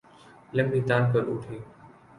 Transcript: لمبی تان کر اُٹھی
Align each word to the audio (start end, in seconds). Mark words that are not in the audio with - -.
لمبی 0.55 0.79
تان 0.87 1.03
کر 1.11 1.23
اُٹھی 1.31 1.57